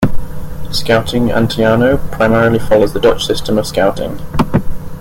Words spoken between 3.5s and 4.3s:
of Scouting.